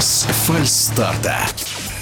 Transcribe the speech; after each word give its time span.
без 0.00 0.26
фальстарта. 0.46 1.36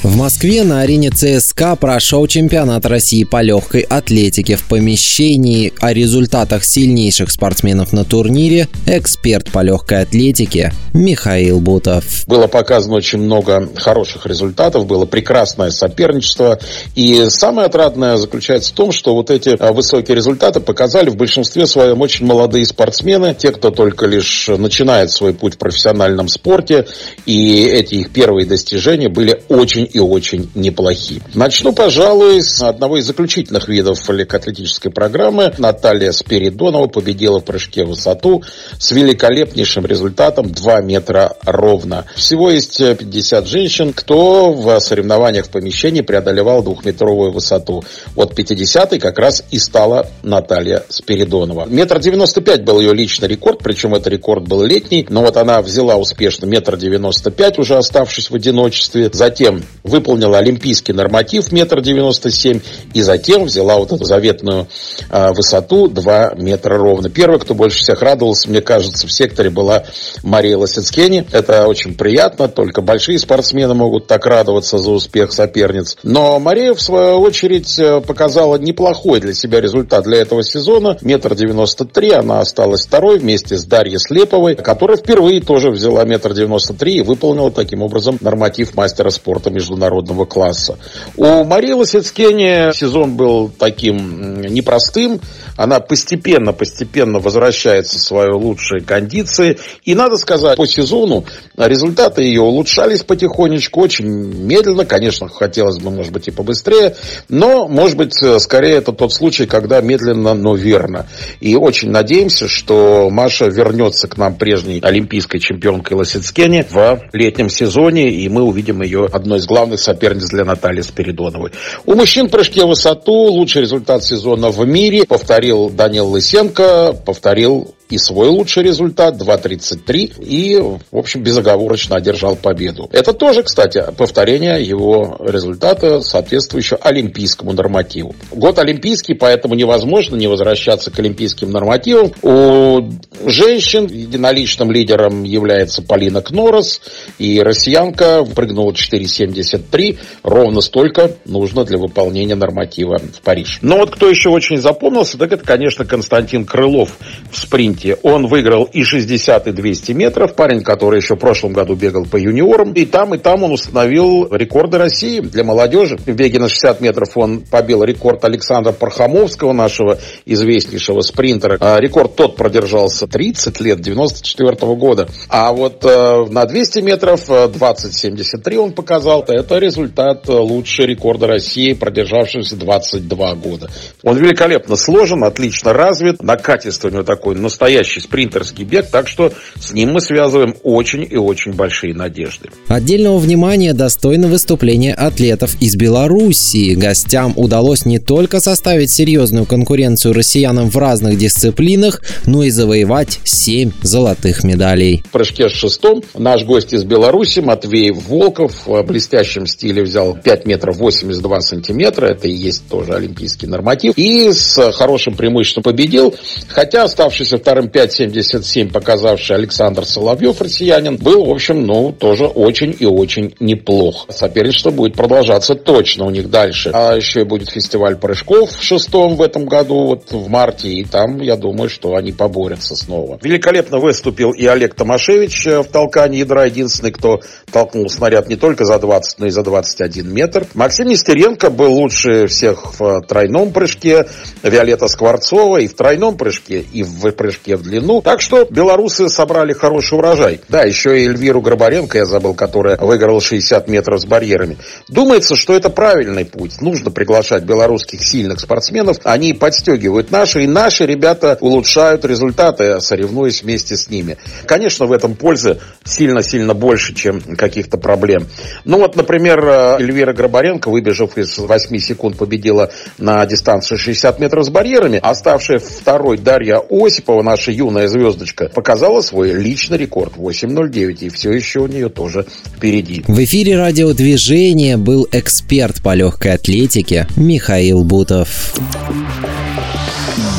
В 0.04 0.14
Москве 0.16 0.62
на 0.62 0.82
арене 0.82 1.10
ЦСКА 1.10 1.74
прошел 1.74 2.28
чемпионат 2.28 2.86
России 2.86 3.24
по 3.24 3.42
легкой 3.42 3.80
атлетике. 3.80 4.54
В 4.54 4.62
помещении 4.62 5.72
о 5.80 5.92
результатах 5.92 6.64
сильнейших 6.64 7.32
спортсменов 7.32 7.92
на 7.92 8.04
турнире 8.04 8.68
эксперт 8.86 9.50
по 9.50 9.60
легкой 9.60 10.02
атлетике 10.02 10.72
Михаил 10.94 11.58
Бутов. 11.58 12.04
Было 12.28 12.46
показано 12.46 12.94
очень 12.94 13.18
много 13.18 13.68
хороших 13.74 14.24
результатов, 14.26 14.86
было 14.86 15.04
прекрасное 15.04 15.70
соперничество. 15.70 16.60
И 16.94 17.26
самое 17.28 17.66
отрадное 17.66 18.18
заключается 18.18 18.70
в 18.72 18.76
том, 18.76 18.92
что 18.92 19.14
вот 19.14 19.30
эти 19.30 19.56
а, 19.58 19.72
высокие 19.72 20.14
результаты 20.14 20.60
показали 20.60 21.10
в 21.10 21.16
большинстве 21.16 21.66
своем 21.66 22.00
очень 22.00 22.24
молодые 22.24 22.64
спортсмены, 22.66 23.34
те, 23.36 23.50
кто 23.50 23.72
только 23.72 24.06
лишь 24.06 24.46
начинает 24.46 25.10
свой 25.10 25.34
путь 25.34 25.54
в 25.54 25.58
профессиональном 25.58 26.28
спорте. 26.28 26.86
И 27.26 27.64
эти 27.64 27.94
их 27.94 28.10
первые 28.10 28.46
достижения 28.46 29.08
были 29.08 29.42
очень 29.48 29.87
и 29.92 29.98
очень 29.98 30.50
неплохи. 30.54 31.22
Начну, 31.34 31.72
пожалуй, 31.72 32.42
с 32.42 32.62
одного 32.62 32.98
из 32.98 33.06
заключительных 33.06 33.68
видов 33.68 34.08
легкоатлетической 34.08 34.90
программы. 34.90 35.52
Наталья 35.58 36.12
Спиридонова 36.12 36.86
победила 36.86 37.40
в 37.40 37.44
прыжке 37.44 37.84
в 37.84 37.88
высоту 37.88 38.42
с 38.78 38.90
великолепнейшим 38.90 39.86
результатом 39.86 40.50
2 40.50 40.80
метра 40.82 41.36
ровно. 41.44 42.04
Всего 42.14 42.50
есть 42.50 42.78
50 42.78 43.46
женщин, 43.46 43.92
кто 43.92 44.52
в 44.52 44.78
соревнованиях 44.80 45.46
в 45.46 45.50
помещении 45.50 46.00
преодолевал 46.00 46.62
двухметровую 46.62 47.32
высоту. 47.32 47.84
Вот 48.14 48.38
50-й 48.38 48.98
как 48.98 49.18
раз 49.18 49.44
и 49.50 49.58
стала 49.58 50.06
Наталья 50.22 50.84
Спиридонова. 50.88 51.66
Метр 51.66 51.98
девяносто 51.98 52.40
пять 52.40 52.64
был 52.64 52.80
ее 52.80 52.94
личный 52.94 53.28
рекорд, 53.28 53.58
причем 53.58 53.94
это 53.94 54.10
рекорд 54.10 54.46
был 54.46 54.62
летний, 54.62 55.06
но 55.08 55.22
вот 55.22 55.36
она 55.36 55.62
взяла 55.62 55.96
успешно 55.96 56.46
метр 56.46 56.76
девяносто 56.76 57.30
пять, 57.30 57.58
уже 57.58 57.76
оставшись 57.76 58.30
в 58.30 58.34
одиночестве. 58.34 59.10
Затем 59.12 59.62
выполнила 59.82 60.38
олимпийский 60.38 60.92
норматив 60.92 61.52
метр 61.52 61.80
девяносто 61.80 62.30
семь 62.30 62.60
и 62.94 63.02
затем 63.02 63.44
взяла 63.44 63.76
вот 63.76 63.92
эту 63.92 64.04
заветную 64.04 64.68
э, 65.10 65.32
высоту 65.32 65.88
2 65.88 66.34
метра 66.36 66.76
ровно. 66.76 67.08
Первый, 67.10 67.38
кто 67.40 67.54
больше 67.54 67.78
всех 67.78 68.02
радовался, 68.02 68.48
мне 68.48 68.60
кажется, 68.60 69.06
в 69.06 69.12
секторе 69.12 69.50
была 69.50 69.84
Мария 70.22 70.56
Лосицкени. 70.56 71.26
Это 71.32 71.66
очень 71.66 71.94
приятно, 71.94 72.48
только 72.48 72.82
большие 72.82 73.18
спортсмены 73.18 73.74
могут 73.74 74.06
так 74.06 74.26
радоваться 74.26 74.78
за 74.78 74.90
успех 74.90 75.32
соперниц. 75.32 75.96
Но 76.02 76.38
Мария, 76.38 76.74
в 76.74 76.80
свою 76.80 77.20
очередь, 77.20 77.78
э, 77.78 78.00
показала 78.00 78.56
неплохой 78.56 79.20
для 79.20 79.34
себя 79.34 79.60
результат 79.60 80.04
для 80.04 80.18
этого 80.18 80.42
сезона. 80.42 80.96
Метр 81.02 81.34
девяносто 81.34 81.84
три, 81.84 82.10
она 82.10 82.40
осталась 82.40 82.86
второй 82.86 83.18
вместе 83.18 83.56
с 83.56 83.64
Дарьей 83.64 83.98
Слеповой, 83.98 84.54
которая 84.54 84.96
впервые 84.96 85.40
тоже 85.40 85.70
взяла 85.70 86.04
метр 86.04 86.34
девяносто 86.34 86.74
три 86.74 86.96
и 86.96 87.02
выполнила 87.02 87.50
таким 87.50 87.82
образом 87.82 88.18
норматив 88.20 88.74
мастера 88.74 89.10
спорта 89.10 89.50
между 89.50 89.67
международного 89.68 90.24
класса. 90.24 90.78
У 91.16 91.44
Марии 91.44 91.72
Лосицкени 91.72 92.72
сезон 92.74 93.16
был 93.16 93.50
таким 93.50 94.40
непростым. 94.40 95.20
Она 95.56 95.80
постепенно-постепенно 95.80 97.18
возвращается 97.18 97.98
в 97.98 98.00
свои 98.00 98.30
лучшие 98.30 98.80
кондиции. 98.80 99.58
И 99.84 99.94
надо 99.94 100.16
сказать, 100.16 100.56
по 100.56 100.66
сезону 100.66 101.24
результаты 101.56 102.22
ее 102.22 102.42
улучшались 102.42 103.02
потихонечку, 103.02 103.80
очень 103.80 104.06
медленно. 104.06 104.84
Конечно, 104.84 105.28
хотелось 105.28 105.78
бы, 105.78 105.90
может 105.90 106.12
быть, 106.12 106.28
и 106.28 106.30
побыстрее. 106.30 106.94
Но, 107.28 107.66
может 107.66 107.96
быть, 107.96 108.14
скорее 108.40 108.76
это 108.76 108.92
тот 108.92 109.12
случай, 109.12 109.46
когда 109.46 109.80
медленно, 109.80 110.34
но 110.34 110.54
верно. 110.54 111.06
И 111.40 111.56
очень 111.56 111.90
надеемся, 111.90 112.46
что 112.46 113.08
Маша 113.10 113.46
вернется 113.46 114.06
к 114.06 114.16
нам 114.16 114.36
прежней 114.36 114.80
олимпийской 114.80 115.40
чемпионкой 115.40 115.96
Лосицкени 115.96 116.64
в 116.70 117.00
летнем 117.12 117.50
сезоне. 117.50 118.10
И 118.10 118.28
мы 118.28 118.42
увидим 118.42 118.80
ее 118.82 119.06
одной 119.12 119.38
из 119.40 119.46
главных 119.46 119.57
главный 119.58 119.78
соперниц 119.78 120.28
для 120.28 120.44
Натальи 120.44 120.82
Спиридоновой. 120.82 121.50
У 121.84 121.94
мужчин 121.94 122.28
в 122.28 122.30
прыжке 122.30 122.64
в 122.64 122.68
высоту 122.68 123.12
лучший 123.12 123.62
результат 123.62 124.04
сезона 124.04 124.50
в 124.50 124.64
мире 124.64 125.04
повторил 125.04 125.68
Данил 125.68 126.06
Лысенко, 126.06 126.94
повторил 127.04 127.74
и 127.90 127.98
свой 127.98 128.28
лучший 128.28 128.62
результат 128.62 129.16
2.33 129.16 130.22
и, 130.22 130.56
в 130.56 130.96
общем, 130.96 131.22
безоговорочно 131.22 131.96
одержал 131.96 132.36
победу. 132.36 132.88
Это 132.92 133.12
тоже, 133.12 133.42
кстати, 133.42 133.82
повторение 133.96 134.62
его 134.62 135.16
результата, 135.20 136.00
соответствующего 136.00 136.78
олимпийскому 136.82 137.52
нормативу. 137.52 138.14
Год 138.30 138.58
олимпийский, 138.58 139.14
поэтому 139.14 139.54
невозможно 139.54 140.16
не 140.16 140.26
возвращаться 140.26 140.90
к 140.90 140.98
олимпийским 140.98 141.50
нормативам. 141.50 142.12
У 142.22 142.90
женщин 143.28 143.86
единоличным 143.86 144.70
лидером 144.70 145.22
является 145.22 145.82
Полина 145.82 146.20
Кнорос, 146.20 146.80
и 147.18 147.40
россиянка 147.40 148.24
прыгнула 148.24 148.72
4.73, 148.72 149.98
ровно 150.22 150.60
столько 150.60 151.12
нужно 151.24 151.64
для 151.64 151.78
выполнения 151.78 152.34
норматива 152.34 152.98
в 152.98 153.22
Париж. 153.22 153.58
Но 153.62 153.78
вот 153.78 153.90
кто 153.90 154.08
еще 154.08 154.28
очень 154.28 154.58
запомнился, 154.58 155.18
так 155.18 155.32
это, 155.32 155.44
конечно, 155.44 155.84
Константин 155.84 156.44
Крылов 156.44 156.98
в 157.30 157.38
спринте 157.38 157.77
спринте. 157.78 157.98
Он 158.02 158.26
выиграл 158.26 158.64
и 158.64 158.82
60, 158.82 159.46
и 159.46 159.52
200 159.52 159.92
метров. 159.92 160.34
Парень, 160.34 160.62
который 160.62 161.00
еще 161.00 161.14
в 161.14 161.18
прошлом 161.18 161.52
году 161.52 161.74
бегал 161.74 162.04
по 162.04 162.16
юниорам. 162.16 162.72
И 162.72 162.84
там, 162.84 163.14
и 163.14 163.18
там 163.18 163.42
он 163.42 163.52
установил 163.52 164.28
рекорды 164.30 164.78
России 164.78 165.20
для 165.20 165.44
молодежи. 165.44 165.96
В 165.96 166.06
беге 166.06 166.38
на 166.38 166.48
60 166.48 166.80
метров 166.80 167.16
он 167.16 167.40
побил 167.40 167.84
рекорд 167.84 168.24
Александра 168.24 168.72
Пархамовского, 168.72 169.52
нашего 169.52 169.98
известнейшего 170.26 171.00
спринтера. 171.00 171.56
А 171.60 171.80
рекорд 171.80 172.16
тот 172.16 172.36
продержался 172.36 173.06
30 173.06 173.60
лет, 173.60 173.80
94 173.80 174.50
-го 174.50 174.76
года. 174.76 175.08
А 175.28 175.52
вот 175.52 175.84
э, 175.84 176.26
на 176.30 176.44
200 176.44 176.80
метров 176.80 177.28
20.73 177.28 178.56
он 178.56 178.72
показал. 178.72 179.24
Это 179.26 179.58
результат 179.58 180.28
лучшего 180.28 180.86
рекорда 180.86 181.26
России, 181.26 181.72
продержавшегося 181.72 182.56
22 182.56 183.34
года. 183.34 183.70
Он 184.02 184.16
великолепно 184.16 184.76
сложен, 184.76 185.24
отлично 185.24 185.72
развит. 185.72 186.22
На 186.22 186.36
качество 186.36 186.88
у 186.88 186.90
него 186.90 187.02
такой 187.02 187.34
настоящий 187.34 187.67
настоящий 187.68 188.00
спринтерский 188.00 188.64
бег, 188.64 188.86
так 188.90 189.08
что 189.08 189.30
с 189.60 189.72
ним 189.72 189.92
мы 189.92 190.00
связываем 190.00 190.54
очень 190.62 191.06
и 191.08 191.16
очень 191.16 191.52
большие 191.52 191.94
надежды. 191.94 192.48
Отдельного 192.68 193.18
внимания 193.18 193.74
достойно 193.74 194.26
выступление 194.26 194.94
атлетов 194.94 195.54
из 195.60 195.76
Белоруссии. 195.76 196.74
Гостям 196.74 197.34
удалось 197.36 197.84
не 197.84 197.98
только 197.98 198.40
составить 198.40 198.90
серьезную 198.90 199.44
конкуренцию 199.44 200.14
россиянам 200.14 200.70
в 200.70 200.78
разных 200.78 201.18
дисциплинах, 201.18 202.00
но 202.24 202.42
и 202.42 202.48
завоевать 202.48 203.20
7 203.24 203.72
золотых 203.82 204.44
медалей. 204.44 205.04
В 205.06 205.10
прыжке 205.10 205.50
с 205.50 205.52
шестом 205.52 206.02
наш 206.14 206.44
гость 206.44 206.72
из 206.72 206.84
Беларуси 206.84 207.40
Матвей 207.40 207.90
Волков 207.90 208.66
в 208.66 208.82
блестящем 208.84 209.46
стиле 209.46 209.82
взял 209.82 210.16
5 210.16 210.46
метров 210.46 210.78
82 210.78 211.40
сантиметра. 211.42 212.06
Это 212.06 212.28
и 212.28 212.32
есть 212.32 212.66
тоже 212.70 212.94
олимпийский 212.94 213.46
норматив. 213.46 213.92
И 213.96 214.32
с 214.32 214.72
хорошим 214.72 215.16
преимуществом 215.16 215.64
победил, 215.64 216.14
хотя 216.48 216.84
оставшийся 216.84 217.36
вторым 217.36 217.57
ударом 217.58 217.66
5.77 217.66 218.72
показавший 218.72 219.36
Александр 219.36 219.84
Соловьев, 219.84 220.40
россиянин, 220.40 220.96
был, 220.96 221.26
в 221.26 221.30
общем, 221.30 221.64
ну, 221.64 221.92
тоже 221.92 222.26
очень 222.26 222.74
и 222.78 222.86
очень 222.86 223.34
неплох. 223.40 224.06
Соперничество 224.10 224.70
будет 224.70 224.94
продолжаться 224.94 225.54
точно 225.54 226.04
у 226.04 226.10
них 226.10 226.30
дальше. 226.30 226.70
А 226.72 226.94
еще 226.94 227.20
и 227.20 227.24
будет 227.24 227.50
фестиваль 227.50 227.96
прыжков 227.96 228.50
в 228.50 228.62
шестом 228.62 229.16
в 229.16 229.22
этом 229.22 229.46
году, 229.46 229.86
вот 229.86 230.10
в 230.10 230.28
марте, 230.28 230.68
и 230.68 230.84
там, 230.84 231.20
я 231.20 231.36
думаю, 231.36 231.68
что 231.68 231.94
они 231.96 232.12
поборются 232.12 232.76
снова. 232.76 233.18
Великолепно 233.22 233.78
выступил 233.78 234.32
и 234.32 234.46
Олег 234.46 234.74
Томашевич 234.74 235.46
э, 235.46 235.62
в 235.62 235.68
толкании 235.68 236.20
ядра, 236.20 236.44
единственный, 236.44 236.92
кто 236.92 237.20
толкнул 237.50 237.88
снаряд 237.88 238.28
не 238.28 238.36
только 238.36 238.64
за 238.64 238.78
20, 238.78 239.18
но 239.18 239.26
и 239.26 239.30
за 239.30 239.42
21 239.42 240.12
метр. 240.12 240.46
Максим 240.54 240.88
Нестеренко 240.88 241.50
был 241.50 241.72
лучше 241.72 242.26
всех 242.26 242.78
в 242.78 243.02
тройном 243.02 243.52
прыжке, 243.52 244.06
Виолетта 244.42 244.88
Скворцова 244.88 245.58
и 245.58 245.66
в 245.66 245.74
тройном 245.74 246.16
прыжке, 246.16 246.64
и 246.72 246.82
в 246.82 247.10
прыжке 247.12 247.47
в 247.56 247.62
длину. 247.62 248.02
Так 248.02 248.20
что 248.20 248.46
белорусы 248.48 249.08
собрали 249.08 249.52
хороший 249.52 249.98
урожай. 249.98 250.40
Да, 250.48 250.62
еще 250.62 251.00
и 251.00 251.06
Эльвиру 251.06 251.40
Грабаренко 251.40 251.98
я 251.98 252.06
забыл, 252.06 252.34
которая 252.34 252.76
выиграла 252.76 253.20
60 253.20 253.68
метров 253.68 254.00
с 254.00 254.04
барьерами. 254.04 254.58
Думается, 254.88 255.36
что 255.36 255.54
это 255.54 255.70
правильный 255.70 256.24
путь. 256.24 256.60
Нужно 256.60 256.90
приглашать 256.90 257.44
белорусских 257.44 258.02
сильных 258.02 258.40
спортсменов. 258.40 258.98
Они 259.04 259.32
подстегивают 259.32 260.10
наши, 260.10 260.44
и 260.44 260.46
наши 260.46 260.86
ребята 260.86 261.38
улучшают 261.40 262.04
результаты, 262.04 262.80
соревнуясь 262.80 263.42
вместе 263.42 263.76
с 263.76 263.88
ними. 263.88 264.16
Конечно, 264.46 264.86
в 264.86 264.92
этом 264.92 265.14
пользы 265.14 265.60
сильно-сильно 265.84 266.54
больше, 266.54 266.94
чем 266.94 267.20
каких-то 267.20 267.78
проблем. 267.78 268.26
Ну 268.64 268.78
вот, 268.78 268.96
например, 268.96 269.44
Эльвира 269.78 270.12
Грабаренко, 270.12 270.68
выбежав 270.70 271.16
из 271.16 271.38
8 271.38 271.78
секунд, 271.78 272.16
победила 272.16 272.70
на 272.98 273.24
дистанции 273.26 273.76
60 273.76 274.18
метров 274.18 274.44
с 274.44 274.48
барьерами. 274.50 274.98
Оставшая 275.02 275.58
второй 275.58 276.18
Дарья 276.18 276.60
Осипова, 276.68 277.22
наша 277.38 277.52
юная 277.52 277.86
звездочка, 277.86 278.50
показала 278.52 279.00
свой 279.00 279.32
личный 279.32 279.78
рекорд 279.78 280.14
8.09, 280.16 281.06
и 281.06 281.08
все 281.08 281.30
еще 281.30 281.60
у 281.60 281.68
нее 281.68 281.88
тоже 281.88 282.26
впереди. 282.56 283.04
В 283.06 283.22
эфире 283.22 283.56
радиодвижения 283.56 284.76
был 284.76 285.06
эксперт 285.12 285.80
по 285.80 285.94
легкой 285.94 286.32
атлетике 286.32 287.06
Михаил 287.16 287.84
Бутов. 287.84 288.54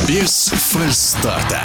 Без 0.06 0.52
фальстарта. 0.52 1.62